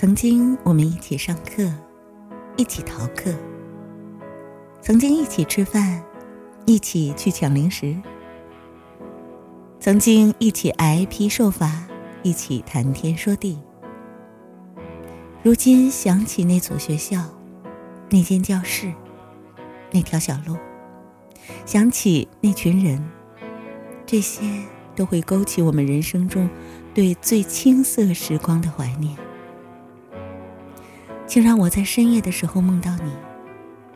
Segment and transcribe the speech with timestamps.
[0.00, 1.70] 曾经我们一起上课，
[2.56, 3.34] 一起逃课；
[4.80, 6.02] 曾经一起吃饭，
[6.64, 8.00] 一起去抢零食；
[9.78, 11.86] 曾经一起挨批受罚，
[12.22, 13.58] 一起谈天说地。
[15.42, 17.22] 如今想起那所学校，
[18.08, 18.90] 那间教室，
[19.90, 20.56] 那条小路，
[21.66, 23.06] 想起那群人，
[24.06, 24.40] 这些
[24.96, 26.48] 都会勾起我们人生中
[26.94, 29.14] 对最青涩时光的怀念。
[31.30, 33.12] 请让我在深夜的时候梦到你，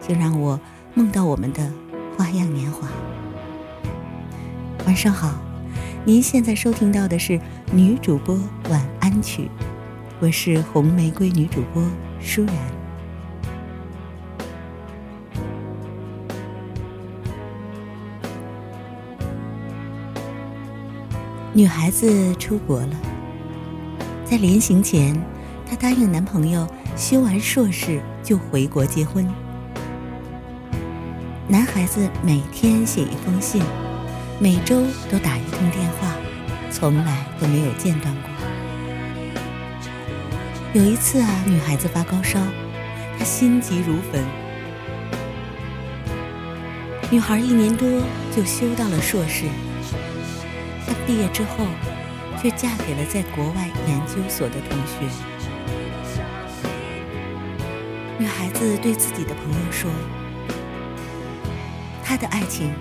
[0.00, 0.60] 请让我
[0.94, 1.68] 梦到我们的
[2.16, 2.86] 花样年华。
[4.86, 5.34] 晚上好，
[6.04, 7.40] 您现在收听到的是
[7.72, 8.38] 女主播
[8.70, 9.50] 晚安曲，
[10.20, 11.82] 我是红玫瑰女主播
[12.20, 12.54] 舒然。
[21.52, 22.96] 女孩子出国了，
[24.24, 25.20] 在临行前，
[25.68, 26.68] 她答应男朋友。
[26.96, 29.28] 修完硕士就回国结婚。
[31.48, 33.60] 男孩子每天写一封信，
[34.38, 36.14] 每周都打一通电话，
[36.70, 38.30] 从来都没有间断过。
[40.72, 42.38] 有一次啊，女孩子发高烧，
[43.18, 44.24] 她心急如焚。
[47.10, 47.88] 女孩一年多
[48.36, 49.46] 就修到了硕士，
[50.86, 51.66] 她毕业之后，
[52.40, 55.12] 却嫁给了在国外研究所的同学。
[58.24, 59.90] 女孩子对自己的朋友说
[62.02, 62.72] ：“他的爱情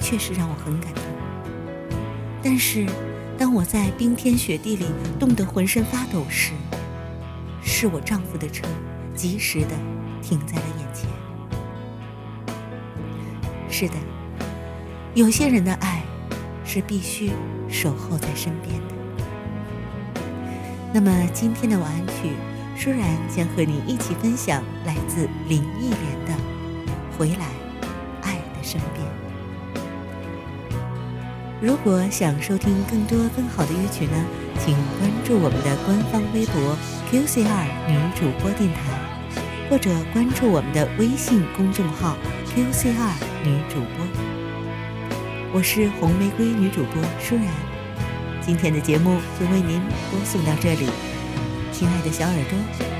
[0.00, 1.02] 确实让我很感动，
[2.42, 2.86] 但是
[3.36, 4.86] 当我在冰天雪地里
[5.20, 6.52] 冻得浑身发抖时，
[7.62, 8.66] 是我丈夫的车
[9.14, 9.76] 及时的
[10.22, 11.06] 停在了眼前。
[13.68, 13.94] 是的，
[15.12, 16.02] 有些人的爱
[16.64, 17.30] 是必须
[17.68, 18.94] 守候在身边的。
[20.94, 22.32] 那么今天的晚安曲。”
[22.78, 26.32] 舒然将和你一起分享来自林忆莲的
[27.18, 27.46] 《回来，
[28.22, 29.04] 爱的身边》。
[31.60, 34.24] 如果想收听更多更好的乐曲呢，
[34.60, 36.78] 请关注我们的官方微博
[37.10, 38.80] QCR 女主播电台，
[39.68, 42.16] 或者关注我们的微信公众号
[42.46, 43.12] QCR
[43.42, 44.06] 女主播。
[45.52, 47.46] 我是红玫瑰女主播舒然，
[48.40, 49.80] 今天的节目就为您
[50.12, 51.07] 播送到这里。
[51.78, 52.97] 亲爱的小耳朵。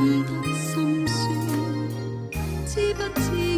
[0.00, 1.18] 得心酸，
[2.66, 3.49] 知不知？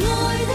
[0.00, 0.45] ngôi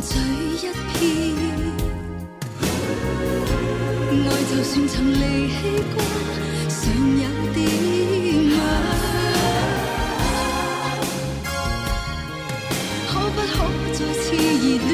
[0.00, 0.62] 醉一
[0.94, 1.00] 片，
[4.10, 5.14] 爱就算曾离
[5.48, 5.54] 弃
[5.94, 5.96] 过，
[6.68, 6.78] 尚
[7.16, 7.56] 有点。
[13.30, 14.38] 不再次热
[14.78, 14.90] 恋？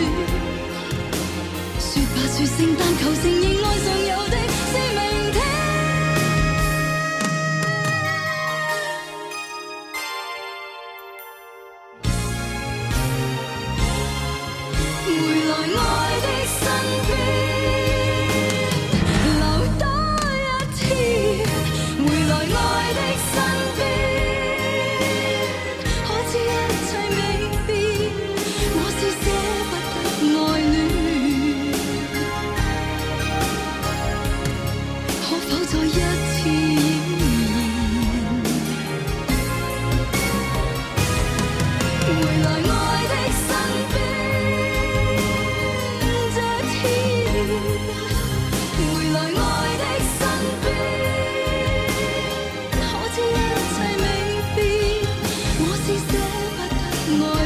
[1.79, 3.44] 说吧，说声但求。
[57.19, 57.44] more